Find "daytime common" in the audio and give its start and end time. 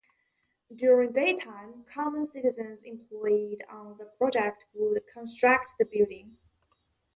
1.11-2.25